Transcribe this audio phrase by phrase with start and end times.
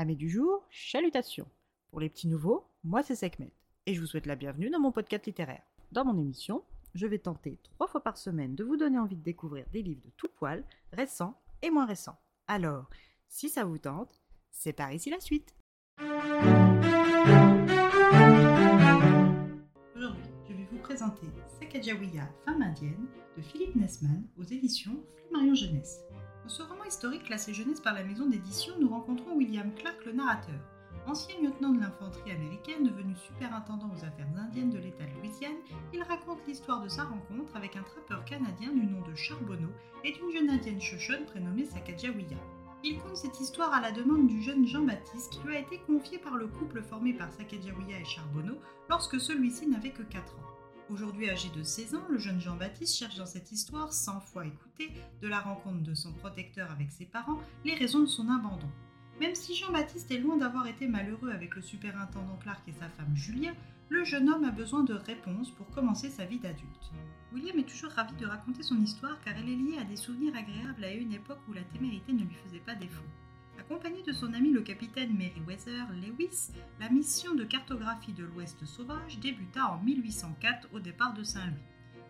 [0.00, 1.46] Amis du jour, chalutations.
[1.90, 3.52] Pour les petits nouveaux, moi c'est Sekhmet
[3.84, 5.60] et je vous souhaite la bienvenue dans mon podcast littéraire.
[5.92, 9.22] Dans mon émission, je vais tenter trois fois par semaine de vous donner envie de
[9.22, 12.18] découvrir des livres de tout poil, récents et moins récents.
[12.46, 12.88] Alors,
[13.28, 15.54] si ça vous tente, c'est par ici la suite.
[19.94, 21.26] Aujourd'hui, je vais vous présenter
[21.58, 23.06] Sacagawea, femme indienne,
[23.36, 26.00] de Philippe Nesman aux éditions Flammarion Jeunesse.
[26.50, 30.58] Ce roman historique classé jeunesse par la maison d'édition, nous rencontrons William Clark, le narrateur.
[31.06, 35.60] Ancien lieutenant de l'infanterie américaine devenu superintendant aux affaires indiennes de l'État de Louisiane,
[35.94, 39.70] il raconte l'histoire de sa rencontre avec un trappeur canadien du nom de Charbonneau
[40.02, 42.36] et d'une jeune indienne Shoshone prénommée Sacagawea.
[42.82, 46.18] Il compte cette histoire à la demande du jeune Jean-Baptiste qui lui a été confié
[46.18, 48.56] par le couple formé par Sacagawea et Charbonneau
[48.88, 50.49] lorsque celui-ci n'avait que 4 ans.
[50.90, 54.90] Aujourd'hui âgé de 16 ans, le jeune Jean-Baptiste cherche dans cette histoire, 100 fois écoutée,
[55.22, 58.68] de la rencontre de son protecteur avec ses parents, les raisons de son abandon.
[59.20, 63.14] Même si Jean-Baptiste est loin d'avoir été malheureux avec le superintendant Clark et sa femme
[63.14, 63.52] Julia,
[63.88, 66.90] le jeune homme a besoin de réponses pour commencer sa vie d'adulte.
[67.32, 70.34] William est toujours ravi de raconter son histoire car elle est liée à des souvenirs
[70.34, 73.06] agréables à une époque où la témérité ne lui faisait pas défaut.
[73.60, 76.48] Accompagné de son ami le capitaine Meriwether Lewis,
[76.80, 81.60] la mission de cartographie de l'Ouest sauvage débuta en 1804 au départ de Saint-Louis.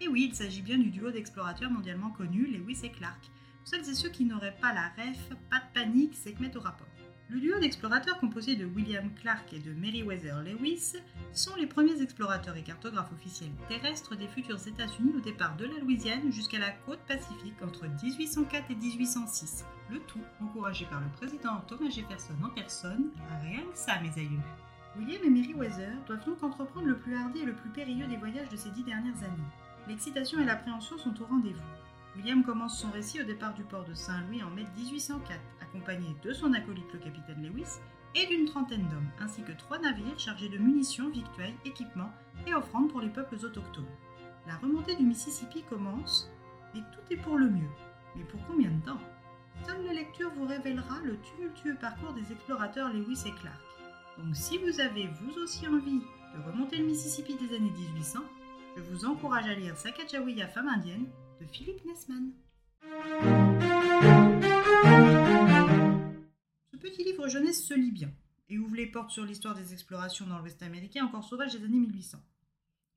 [0.00, 3.30] Et oui, il s'agit bien du duo d'explorateurs mondialement connus, Lewis et Clark.
[3.58, 6.56] Pour celles et ceux qui n'auraient pas la ref, pas de panique, c'est que mettre
[6.56, 6.88] au rapport.
[7.30, 10.92] Le duo d'explorateurs composé de William Clark et de Meriwether Lewis
[11.32, 15.78] sont les premiers explorateurs et cartographes officiels terrestres des futurs États-Unis au départ de la
[15.78, 19.64] Louisiane jusqu'à la côte pacifique entre 1804 et 1806.
[19.90, 23.10] Le tout encouragé par le président Thomas Jefferson en personne.
[23.42, 24.40] Rien que ça, mes aïeux.
[24.98, 28.50] William et Meriwether doivent donc entreprendre le plus hardi et le plus périlleux des voyages
[28.50, 29.48] de ces dix dernières années.
[29.88, 31.62] L'excitation et l'appréhension sont au rendez-vous.
[32.16, 36.32] William commence son récit au départ du port de Saint-Louis en mai 1804, accompagné de
[36.32, 37.80] son acolyte le capitaine Lewis
[38.14, 42.12] et d'une trentaine d'hommes, ainsi que trois navires chargés de munitions, victuailles, équipements
[42.46, 43.84] et offrandes pour les peuples autochtones.
[44.46, 46.30] La remontée du Mississippi commence,
[46.76, 47.70] et tout est pour le mieux.
[48.14, 49.00] Mais pour combien de temps?
[49.66, 53.60] Seule la lecture vous révélera le tumultueux parcours des explorateurs Lewis et Clark.
[54.18, 58.20] Donc si vous avez vous aussi envie de remonter le Mississippi des années 1800,
[58.76, 61.06] je vous encourage à lire Sacagawea, femme indienne
[61.40, 62.32] de Philippe Nesman.
[66.72, 68.12] Ce petit livre jeunesse se lit bien
[68.48, 71.78] et ouvre les portes sur l'histoire des explorations dans l'Ouest américain encore sauvage des années
[71.78, 72.18] 1800.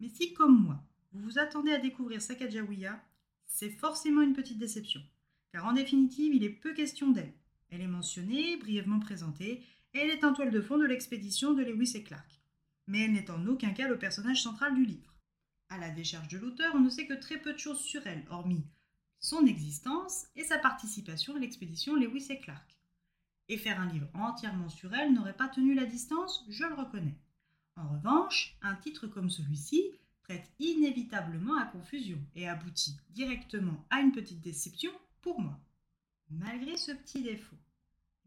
[0.00, 3.00] Mais si, comme moi, vous vous attendez à découvrir Sacagawea,
[3.46, 5.02] c'est forcément une petite déception,
[5.52, 7.32] car en définitive, il est peu question d'elle.
[7.70, 9.62] Elle est mentionnée, brièvement présentée,
[9.94, 12.40] et elle est en toile de fond de l'expédition de Lewis et Clark.
[12.86, 15.13] Mais elle n'est en aucun cas le personnage central du livre.
[15.68, 18.24] À la décharge de l'auteur, on ne sait que très peu de choses sur elle,
[18.30, 18.64] hormis
[19.24, 22.76] son existence et sa participation à l'expédition Lewis et Clark.
[23.48, 27.16] Et faire un livre entièrement sur elle n'aurait pas tenu la distance, je le reconnais.
[27.76, 29.92] En revanche, un titre comme celui-ci
[30.24, 34.92] prête inévitablement à confusion et aboutit directement à une petite déception
[35.22, 35.58] pour moi.
[36.28, 37.56] Malgré ce petit défaut,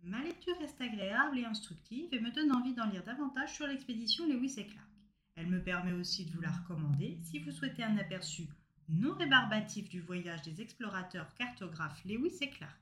[0.02, 4.26] ma lecture reste agréable et instructive et me donne envie d'en lire davantage sur l'expédition
[4.26, 4.90] Lewis et Clark.
[5.38, 8.48] Elle me permet aussi de vous la recommander si vous souhaitez un aperçu
[8.90, 12.76] non rébarbatif du voyage des explorateurs cartographes Lewis et Clark.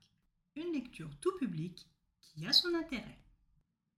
[0.56, 1.86] Une lecture tout public
[2.22, 3.20] qui a son intérêt.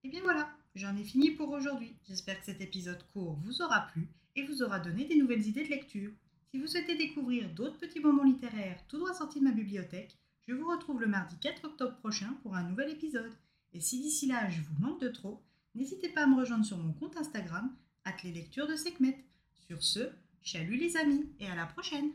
[0.03, 1.95] Et bien voilà, j'en ai fini pour aujourd'hui.
[2.07, 5.65] J'espère que cet épisode court vous aura plu et vous aura donné des nouvelles idées
[5.65, 6.11] de lecture.
[6.49, 10.17] Si vous souhaitez découvrir d'autres petits moments littéraires tout droit sortis de ma bibliothèque,
[10.47, 13.37] je vous retrouve le mardi 4 octobre prochain pour un nouvel épisode.
[13.73, 15.43] Et si d'ici là je vous manque de trop,
[15.75, 17.71] n'hésitez pas à me rejoindre sur mon compte Instagram
[18.23, 19.17] les lectures de Sekhmet.
[19.67, 20.09] Sur ce,
[20.41, 22.11] chalut les amis et à la prochaine